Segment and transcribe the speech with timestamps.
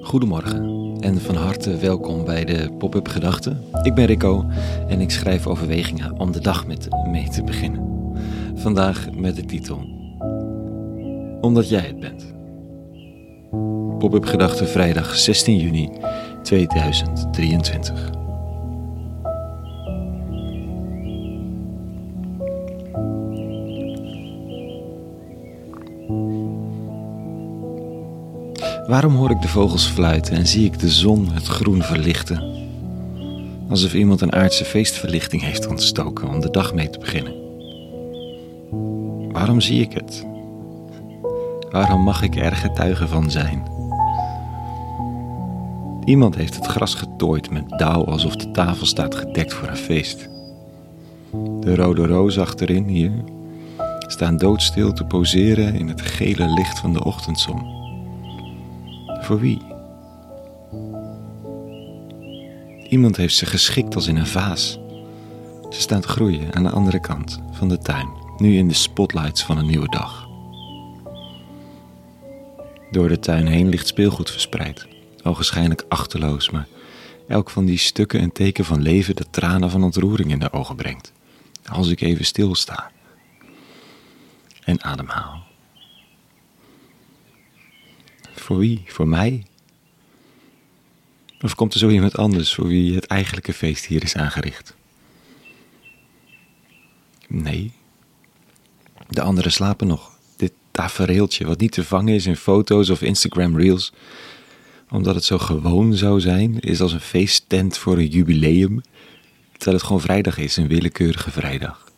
[0.00, 3.64] Goedemorgen en van harte welkom bij de Pop-up Gedachten.
[3.82, 4.46] Ik ben Rico
[4.88, 8.12] en ik schrijf overwegingen om de dag met mee te beginnen.
[8.54, 9.78] Vandaag met de titel
[11.40, 12.34] Omdat jij het bent.
[13.98, 15.90] Pop-up Gedachten vrijdag 16 juni
[16.42, 18.21] 2023.
[28.86, 32.42] Waarom hoor ik de vogels fluiten en zie ik de zon het groen verlichten?
[33.68, 37.34] Alsof iemand een aardse feestverlichting heeft ontstoken om de dag mee te beginnen.
[39.32, 40.26] Waarom zie ik het?
[41.70, 43.62] Waarom mag ik er getuige van zijn?
[46.04, 50.28] Iemand heeft het gras getooid met dauw alsof de tafel staat gedekt voor een feest.
[51.60, 53.12] De rode rozen achterin hier
[53.98, 57.81] staan doodstil te poseren in het gele licht van de ochtendzon.
[59.22, 59.62] Voor wie?
[62.88, 64.78] Iemand heeft ze geschikt als in een vaas.
[65.70, 69.42] Ze staan te groeien aan de andere kant van de tuin, nu in de spotlights
[69.42, 70.28] van een nieuwe dag.
[72.90, 74.86] Door de tuin heen ligt speelgoed verspreid,
[75.22, 76.66] ogenschijnlijk achterloos, maar
[77.28, 80.76] elk van die stukken een teken van leven dat tranen van ontroering in de ogen
[80.76, 81.12] brengt.
[81.64, 82.90] Als ik even stilsta
[84.64, 85.51] en ademhaal.
[88.42, 88.82] Voor wie?
[88.86, 89.46] Voor mij?
[91.40, 94.74] Of komt er zo iemand anders voor wie het eigenlijke feest hier is aangericht?
[97.28, 97.72] Nee.
[99.08, 100.18] De anderen slapen nog.
[100.36, 103.92] Dit tafereeltje, wat niet te vangen is in foto's of Instagram reels,
[104.90, 108.80] omdat het zo gewoon zou zijn, is als een feesttent voor een jubileum,
[109.52, 111.90] terwijl het gewoon vrijdag is, een willekeurige vrijdag.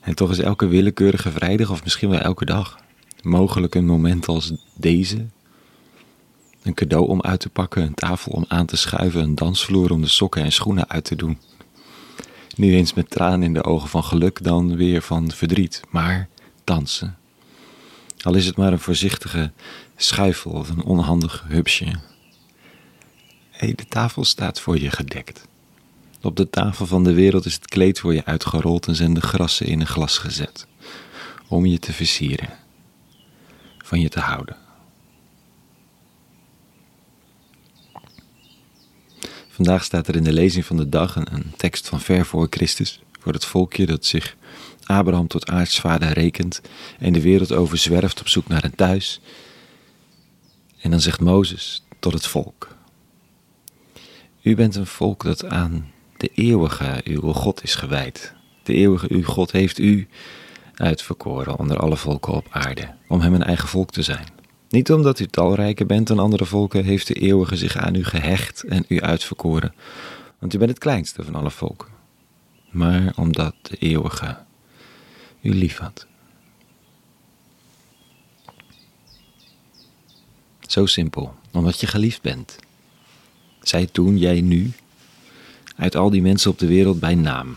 [0.00, 2.80] En toch is elke willekeurige vrijdag, of misschien wel elke dag,
[3.22, 5.26] mogelijk een moment als deze.
[6.62, 10.00] Een cadeau om uit te pakken, een tafel om aan te schuiven, een dansvloer om
[10.00, 11.38] de sokken en schoenen uit te doen.
[12.56, 16.28] Nu eens met tranen in de ogen van geluk, dan weer van verdriet, maar
[16.64, 17.18] dansen.
[18.22, 19.52] Al is het maar een voorzichtige
[19.96, 22.00] schuifel of een onhandig hupsje.
[23.50, 25.48] Hé, de tafel staat voor je gedekt.
[26.22, 29.20] Op de tafel van de wereld is het kleed voor je uitgerold en zijn de
[29.20, 30.66] grassen in een glas gezet.
[31.48, 32.48] Om je te versieren
[33.90, 34.56] van je te houden.
[39.48, 43.00] Vandaag staat er in de lezing van de dag een, tekst van ver voor Christus,
[43.20, 44.36] voor het volkje dat zich
[44.84, 46.60] Abraham tot aartsvader rekent
[46.98, 49.20] en de wereld overzwerft op zoek naar een thuis.
[50.80, 52.76] En dan zegt Mozes tot het volk:
[54.42, 58.34] U bent een volk dat aan de eeuwige uw God is gewijd.
[58.62, 60.08] De eeuwige uw God heeft u
[60.80, 64.26] uitverkoren onder alle volken op aarde, om hem een eigen volk te zijn.
[64.68, 68.64] Niet omdat u talrijker bent dan andere volken, heeft de eeuwige zich aan u gehecht
[68.64, 69.74] en u uitverkoren,
[70.38, 71.88] want u bent het kleinste van alle volken.
[72.70, 74.36] Maar omdat de eeuwige
[75.40, 76.06] u lief had.
[80.60, 82.58] Zo simpel, omdat je geliefd bent.
[83.60, 84.72] Zij toen, jij nu,
[85.76, 87.56] uit al die mensen op de wereld bij naam.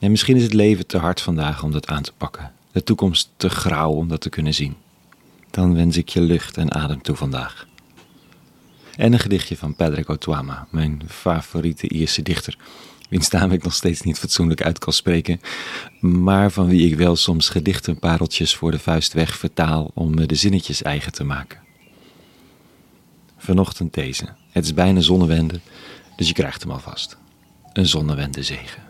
[0.00, 2.52] En misschien is het leven te hard vandaag om dat aan te pakken.
[2.72, 4.76] De toekomst te grauw om dat te kunnen zien.
[5.50, 7.66] Dan wens ik je lucht en adem toe vandaag.
[8.96, 12.58] En een gedichtje van Patrick Otwama, mijn favoriete Ierse dichter,
[13.08, 15.40] wiens naam ik nog steeds niet fatsoenlijk uit kan spreken,
[16.00, 20.34] maar van wie ik wel soms gedichtenpareltjes voor de vuist weg vertaal om me de
[20.34, 21.60] zinnetjes eigen te maken.
[23.36, 24.28] Vanochtend deze.
[24.50, 25.60] Het is bijna zonnewende,
[26.16, 27.16] dus je krijgt hem alvast.
[27.72, 28.87] Een zonnewende zegen.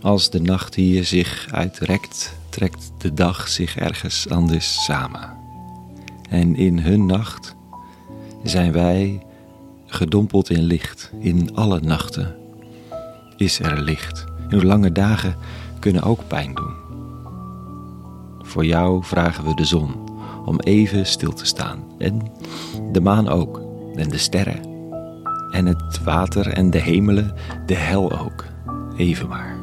[0.00, 5.36] Als de nacht hier zich uitrekt, trekt de dag zich ergens anders samen.
[6.28, 7.56] En in hun nacht
[8.42, 9.26] zijn wij
[9.86, 11.10] gedompeld in licht.
[11.20, 12.34] In alle nachten
[13.36, 14.24] is er licht.
[14.48, 15.36] Uw lange dagen
[15.78, 16.74] kunnen ook pijn doen.
[18.38, 19.94] Voor jou vragen we de zon
[20.44, 21.84] om even stil te staan.
[21.98, 22.32] En
[22.92, 23.62] de maan ook.
[23.94, 24.60] En de sterren.
[25.50, 27.34] En het water en de hemelen,
[27.66, 28.44] de hel ook.
[28.96, 29.57] Even maar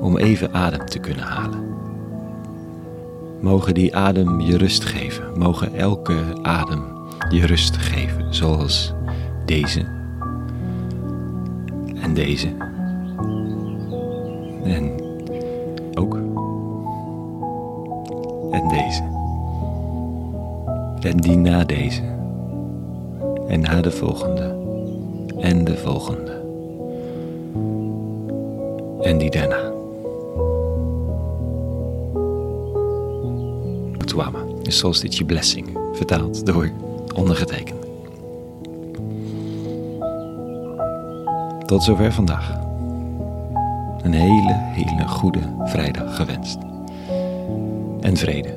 [0.00, 1.76] om even adem te kunnen halen.
[3.40, 6.82] Mogen die adem je rust geven, mogen elke adem
[7.30, 8.94] je rust geven, zoals
[9.44, 9.86] deze
[12.02, 12.48] en deze
[14.64, 14.92] en
[15.94, 16.14] ook
[18.50, 19.02] en deze
[21.00, 22.02] en die na deze
[23.48, 24.56] En na de volgende.
[25.38, 26.32] En de volgende.
[29.02, 29.67] En die daarna.
[34.08, 36.70] Tuama, een solstitie blessing, vertaald door
[37.14, 37.86] ondergetekend.
[41.66, 42.58] Tot zover vandaag.
[44.02, 46.58] Een hele, hele goede vrijdag gewenst.
[48.00, 48.54] En vrede.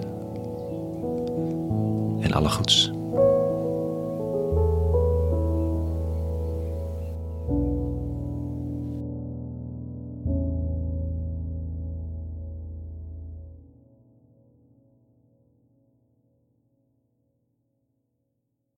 [2.19, 2.91] En alle goeds.